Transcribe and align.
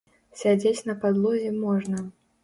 Сядзець 0.39 0.85
на 0.87 0.95
падлозе 1.03 1.51
можна. 1.65 2.01